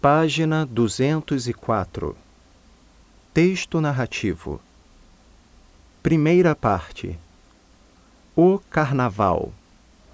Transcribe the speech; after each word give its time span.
Página 0.00 0.64
204 0.64 2.16
Texto 3.34 3.82
narrativo 3.82 4.58
Primeira 6.02 6.56
parte 6.56 7.18
O 8.34 8.58
Carnaval 8.70 9.52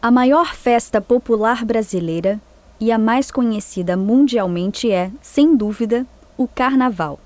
A 0.00 0.08
maior 0.08 0.54
festa 0.54 1.00
popular 1.00 1.64
brasileira 1.64 2.40
e 2.78 2.92
a 2.92 2.96
mais 2.96 3.32
conhecida 3.32 3.96
mundialmente 3.96 4.88
é, 4.88 5.10
sem 5.20 5.56
dúvida, 5.56 6.06
o 6.38 6.46
Carnaval. 6.46 7.18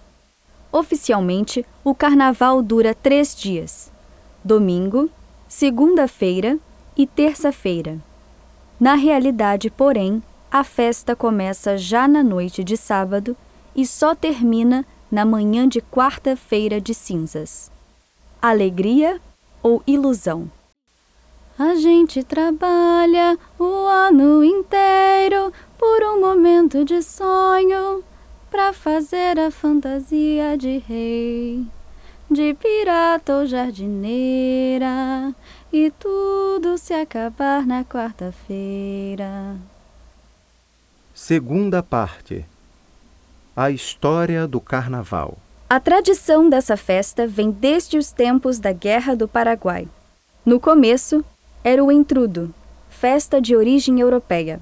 Oficialmente, 0.73 1.63
o 1.85 1.95
Carnaval 1.95 2.63
dura 2.63 2.95
três 2.95 3.37
dias: 3.37 3.93
domingo, 4.43 5.11
segunda-feira 5.47 6.59
e 6.97 7.07
terça-feira. 7.07 7.99
Na 8.81 8.95
realidade, 8.95 9.69
porém, 9.69 10.23
a 10.59 10.65
festa 10.65 11.15
começa 11.15 11.77
já 11.77 12.09
na 12.09 12.23
noite 12.23 12.65
de 12.65 12.79
sábado 12.79 13.37
e 13.75 13.87
só 13.87 14.15
termina 14.15 14.87
na 15.13 15.23
manhã 15.23 15.69
de 15.69 15.83
quarta-feira 15.83 16.81
de 16.81 16.95
cinzas. 16.95 17.71
Alegria 18.41 19.21
ou 19.63 19.83
ilusão? 19.87 20.51
A 21.59 21.75
gente 21.75 22.25
trabalha 22.25 23.39
o 23.59 23.87
ano 23.87 24.43
inteiro 24.43 25.53
por 25.77 26.03
um 26.03 26.21
momento 26.21 26.87
de 26.87 27.03
sonho 27.03 28.03
para 28.51 28.73
fazer 28.73 29.39
a 29.39 29.51
fantasia 29.51 30.57
de 30.57 30.79
rei, 30.79 31.67
de 32.31 32.55
pirata 32.55 33.37
ou 33.37 33.47
jardineira 33.47 35.35
e 35.71 35.91
tudo 35.91 36.79
se 36.79 36.95
acabar 36.95 37.67
na 37.67 37.85
quarta-feira. 37.85 39.76
Segunda 41.19 41.83
parte 41.83 42.45
A 43.57 43.71
história 43.71 44.47
do 44.47 44.61
Carnaval. 44.61 45.39
A 45.67 45.81
tradição 45.81 46.51
dessa 46.51 46.77
festa 46.77 47.27
vem 47.27 47.51
desde 47.51 47.97
os 47.97 48.13
tempos 48.13 48.59
da 48.59 48.71
Guerra 48.71 49.17
do 49.17 49.27
Paraguai. 49.27 49.89
No 50.45 50.61
começo, 50.61 51.25
era 51.65 51.83
o 51.83 51.91
entrudo, 51.91 52.55
festa 52.91 53.41
de 53.41 53.57
origem 53.57 53.99
europeia. 53.99 54.61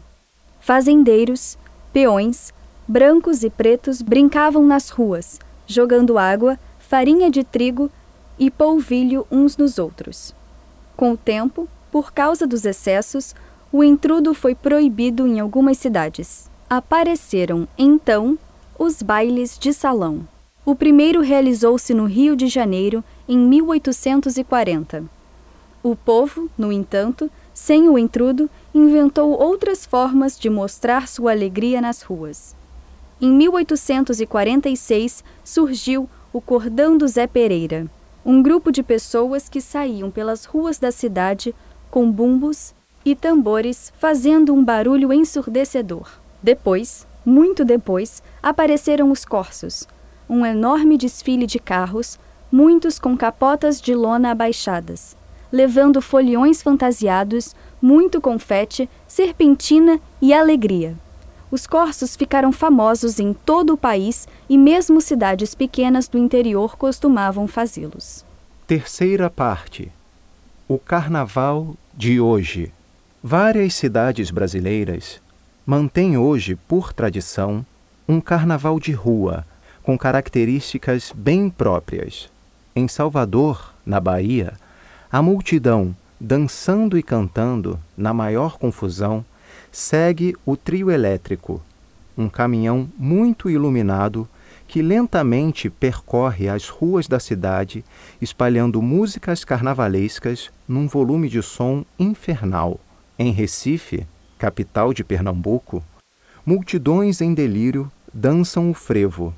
Fazendeiros, 0.60 1.58
peões, 1.92 2.54
brancos 2.86 3.42
e 3.42 3.50
pretos 3.50 4.00
brincavam 4.00 4.64
nas 4.64 4.90
ruas, 4.90 5.40
jogando 5.66 6.16
água, 6.16 6.56
farinha 6.78 7.32
de 7.32 7.42
trigo 7.42 7.90
e 8.38 8.48
polvilho 8.48 9.26
uns 9.28 9.56
nos 9.56 9.76
outros. 9.76 10.32
Com 10.96 11.14
o 11.14 11.16
tempo, 11.16 11.68
por 11.90 12.12
causa 12.12 12.46
dos 12.46 12.64
excessos, 12.64 13.34
o 13.76 13.82
entrudo 13.82 14.32
foi 14.34 14.54
proibido 14.54 15.26
em 15.26 15.40
algumas 15.40 15.78
cidades. 15.78 16.48
Apareceram, 16.70 17.66
então, 17.76 18.38
os 18.78 19.02
bailes 19.02 19.58
de 19.58 19.72
salão. 19.72 20.28
O 20.64 20.76
primeiro 20.76 21.20
realizou-se 21.20 21.92
no 21.92 22.04
Rio 22.04 22.36
de 22.36 22.46
Janeiro 22.46 23.02
em 23.28 23.36
1840. 23.36 25.02
O 25.82 25.96
povo, 25.96 26.48
no 26.56 26.70
entanto, 26.70 27.28
sem 27.52 27.88
o 27.88 27.98
intrudo, 27.98 28.48
inventou 28.72 29.32
outras 29.32 29.84
formas 29.84 30.38
de 30.38 30.48
mostrar 30.48 31.08
sua 31.08 31.32
alegria 31.32 31.80
nas 31.80 32.00
ruas. 32.02 32.54
Em 33.20 33.32
1846 33.32 35.24
surgiu 35.42 36.08
o 36.32 36.40
Cordão 36.40 36.96
do 36.96 37.08
Zé 37.08 37.26
Pereira, 37.26 37.90
um 38.24 38.40
grupo 38.40 38.70
de 38.70 38.84
pessoas 38.84 39.48
que 39.48 39.60
saíam 39.60 40.12
pelas 40.12 40.44
ruas 40.44 40.78
da 40.78 40.92
cidade 40.92 41.52
com 41.90 42.08
bumbos 42.08 42.72
e 43.04 43.14
tambores 43.14 43.92
fazendo 43.98 44.54
um 44.54 44.64
barulho 44.64 45.12
ensurdecedor. 45.12 46.08
Depois, 46.42 47.06
muito 47.24 47.64
depois, 47.64 48.22
apareceram 48.42 49.10
os 49.10 49.24
corsos, 49.24 49.86
um 50.28 50.44
enorme 50.44 50.96
desfile 50.96 51.46
de 51.46 51.58
carros, 51.58 52.18
muitos 52.50 52.98
com 52.98 53.16
capotas 53.16 53.80
de 53.80 53.94
lona 53.94 54.30
abaixadas, 54.30 55.16
levando 55.50 56.00
foliões 56.00 56.62
fantasiados, 56.62 57.54
muito 57.80 58.20
confete, 58.20 58.88
serpentina 59.06 60.00
e 60.20 60.32
alegria. 60.32 60.96
Os 61.50 61.66
corsos 61.66 62.16
ficaram 62.16 62.50
famosos 62.50 63.20
em 63.20 63.32
todo 63.32 63.74
o 63.74 63.76
país 63.76 64.26
e 64.48 64.58
mesmo 64.58 65.00
cidades 65.00 65.54
pequenas 65.54 66.08
do 66.08 66.18
interior 66.18 66.76
costumavam 66.76 67.46
fazê-los. 67.46 68.24
Terceira 68.66 69.30
parte 69.30 69.92
O 70.66 70.78
Carnaval 70.78 71.76
de 71.96 72.20
hoje. 72.20 72.72
Várias 73.26 73.72
cidades 73.72 74.30
brasileiras 74.30 75.18
mantêm 75.64 76.18
hoje, 76.18 76.56
por 76.68 76.92
tradição, 76.92 77.64
um 78.06 78.20
carnaval 78.20 78.78
de 78.78 78.92
rua 78.92 79.46
com 79.82 79.96
características 79.96 81.10
bem 81.16 81.48
próprias. 81.48 82.28
Em 82.76 82.86
Salvador, 82.86 83.72
na 83.86 83.98
Bahia, 83.98 84.52
a 85.10 85.22
multidão, 85.22 85.96
dançando 86.20 86.98
e 86.98 87.02
cantando, 87.02 87.80
na 87.96 88.12
maior 88.12 88.58
confusão, 88.58 89.24
segue 89.72 90.36
o 90.44 90.54
trio 90.54 90.90
elétrico, 90.90 91.62
um 92.18 92.28
caminhão 92.28 92.86
muito 92.98 93.48
iluminado 93.48 94.28
que 94.68 94.82
lentamente 94.82 95.70
percorre 95.70 96.46
as 96.46 96.68
ruas 96.68 97.08
da 97.08 97.18
cidade, 97.18 97.82
espalhando 98.20 98.82
músicas 98.82 99.46
carnavalescas 99.46 100.50
num 100.68 100.86
volume 100.86 101.30
de 101.30 101.42
som 101.42 101.86
infernal. 101.98 102.78
Em 103.16 103.30
Recife, 103.30 104.04
capital 104.36 104.92
de 104.92 105.04
Pernambuco, 105.04 105.84
multidões 106.44 107.20
em 107.20 107.32
delírio 107.32 107.90
dançam 108.12 108.68
o 108.68 108.74
frevo, 108.74 109.32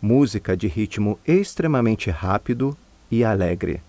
música 0.00 0.56
de 0.56 0.66
ritmo 0.66 1.18
extremamente 1.26 2.08
rápido 2.08 2.74
e 3.10 3.22
alegre. 3.22 3.82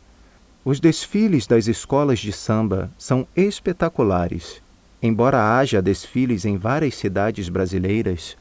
Os 0.65 0.81
desfiles 0.81 1.47
das 1.47 1.67
escolas 1.67 2.19
de 2.19 2.33
samba 2.33 2.91
são 2.97 3.25
espetaculares. 3.33 4.61
Embora 5.01 5.57
haja 5.57 5.81
desfiles 5.81 6.43
em 6.43 6.57
várias 6.57 6.95
cidades 6.95 7.47
brasileiras, 7.47 8.35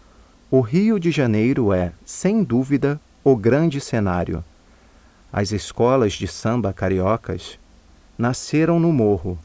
o 0.51 0.61
Rio 0.61 0.99
de 0.99 1.13
Janeiro 1.13 1.73
é, 1.73 1.93
sem 2.05 2.43
dúvida, 2.43 3.01
o 3.23 3.37
grande 3.37 3.81
cenário. 3.81 4.43
As 5.33 5.53
escolas 5.53 6.15
de 6.15 6.27
samba 6.27 6.73
cariocas 6.73 7.57
nasceram 8.19 8.81
no 8.81 8.93
Morro. 8.93 9.39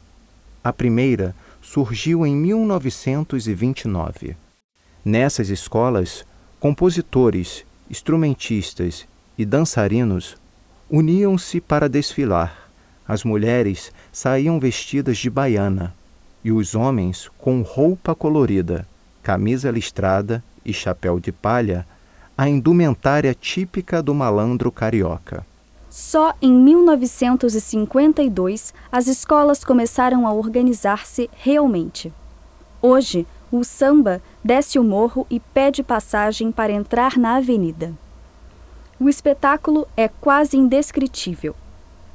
A 0.64 0.72
primeira 0.72 1.34
surgiu 1.64 2.24
em 2.26 2.36
1929. 2.36 4.36
Nessas 5.02 5.48
escolas, 5.48 6.26
compositores 6.60 7.64
instrumentistas 7.90 9.08
e 9.36 9.44
dançarinos 9.44 10.36
uniam-se 10.90 11.60
para 11.60 11.88
desfilar. 11.88 12.70
As 13.08 13.24
mulheres 13.24 13.90
saíam 14.12 14.60
vestidas 14.60 15.18
de 15.18 15.30
baiana 15.30 15.94
e 16.44 16.52
os 16.52 16.74
homens 16.74 17.30
com 17.38 17.62
roupa 17.62 18.14
colorida, 18.14 18.86
camisa 19.22 19.70
listrada 19.70 20.44
e 20.64 20.72
chapéu 20.72 21.18
de 21.18 21.32
palha, 21.32 21.86
a 22.36 22.48
indumentária 22.48 23.34
típica 23.34 24.02
do 24.02 24.14
malandro 24.14 24.70
carioca. 24.70 25.46
Só 25.96 26.34
em 26.42 26.52
1952 26.52 28.74
as 28.90 29.06
escolas 29.06 29.62
começaram 29.62 30.26
a 30.26 30.32
organizar-se 30.32 31.30
realmente. 31.36 32.12
Hoje, 32.82 33.24
o 33.48 33.62
samba 33.62 34.20
desce 34.42 34.76
o 34.76 34.82
morro 34.82 35.24
e 35.30 35.38
pede 35.38 35.84
passagem 35.84 36.50
para 36.50 36.72
entrar 36.72 37.16
na 37.16 37.36
avenida. 37.36 37.94
O 38.98 39.08
espetáculo 39.08 39.86
é 39.96 40.08
quase 40.08 40.56
indescritível. 40.56 41.54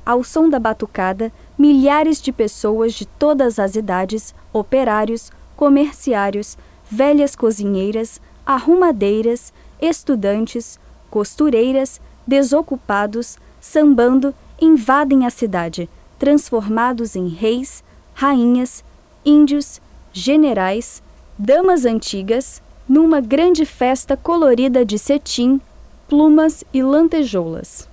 Ao 0.05 0.25
som 0.25 0.49
da 0.49 0.59
batucada, 0.59 1.31
milhares 1.57 2.21
de 2.21 2.33
pessoas 2.33 2.93
de 2.93 3.05
todas 3.05 3.59
as 3.59 3.77
idades, 3.77 4.35
operários, 4.51 5.31
comerciários, 5.55 6.57
velhas 6.91 7.33
cozinheiras, 7.33 8.19
arrumadeiras, 8.45 9.53
estudantes, 9.81 10.77
costureiras, 11.09 12.01
desocupados, 12.27 13.37
sambando, 13.59 14.33
invadem 14.61 15.25
a 15.25 15.29
cidade, 15.29 15.89
transformados 16.17 17.15
em 17.15 17.27
reis, 17.27 17.83
rainhas, 18.13 18.83
índios, 19.25 19.81
generais, 20.11 21.01
damas 21.37 21.85
antigas, 21.85 22.61
numa 22.87 23.21
grande 23.21 23.65
festa 23.65 24.17
colorida 24.17 24.83
de 24.83 24.97
cetim, 24.97 25.61
plumas 26.07 26.63
e 26.73 26.81
lantejoulas. 26.81 27.87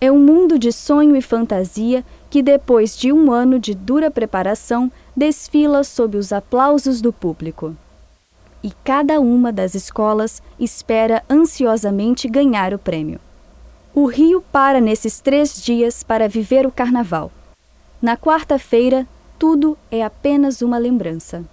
É 0.00 0.12
um 0.12 0.18
mundo 0.18 0.58
de 0.58 0.70
sonho 0.70 1.16
e 1.16 1.22
fantasia 1.22 2.04
que, 2.30 2.42
depois 2.42 2.96
de 2.96 3.12
um 3.12 3.32
ano 3.32 3.58
de 3.58 3.74
dura 3.74 4.10
preparação, 4.10 4.92
desfila 5.16 5.82
sob 5.82 6.16
os 6.16 6.32
aplausos 6.32 7.00
do 7.00 7.12
público. 7.12 7.76
E 8.62 8.70
cada 8.84 9.20
uma 9.20 9.52
das 9.52 9.74
escolas 9.74 10.42
espera 10.58 11.24
ansiosamente 11.30 12.28
ganhar 12.28 12.74
o 12.74 12.78
prêmio. 12.78 13.20
O 13.94 14.06
Rio 14.06 14.42
para 14.52 14.80
nesses 14.80 15.20
três 15.20 15.60
dias 15.60 16.02
para 16.02 16.28
viver 16.28 16.66
o 16.66 16.70
carnaval. 16.70 17.32
Na 18.00 18.16
quarta-feira, 18.16 19.06
tudo 19.38 19.76
é 19.90 20.04
apenas 20.04 20.62
uma 20.62 20.78
lembrança. 20.78 21.44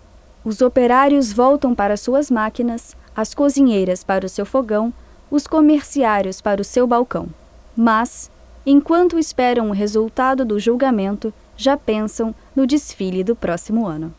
Os 0.43 0.61
operários 0.61 1.31
voltam 1.31 1.73
para 1.73 1.97
suas 1.97 2.29
máquinas, 2.29 2.95
as 3.15 3.33
cozinheiras 3.33 4.03
para 4.03 4.25
o 4.25 4.29
seu 4.29 4.45
fogão, 4.45 4.93
os 5.31 5.47
comerciários 5.47 6.41
para 6.41 6.61
o 6.61 6.65
seu 6.65 6.85
balcão. 6.85 7.29
Mas, 7.75 8.29
enquanto 8.65 9.17
esperam 9.17 9.69
o 9.69 9.73
resultado 9.73 10.45
do 10.45 10.59
julgamento, 10.59 11.33
já 11.57 11.75
pensam 11.75 12.35
no 12.55 12.67
desfile 12.67 13.23
do 13.23 13.35
próximo 13.35 13.87
ano. 13.87 14.13